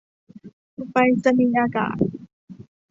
[0.91, 1.97] ไปรษณีย์อากาศ